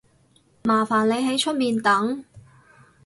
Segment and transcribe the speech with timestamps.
[0.63, 2.25] 麻煩你喺出面等